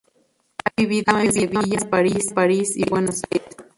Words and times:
Ha 0.65 0.71
vivido 0.75 1.19
en 1.19 1.31
Sevilla, 1.31 1.77
París 1.87 2.75
y 2.75 2.89
Buenos 2.89 3.21
Aires. 3.31 3.55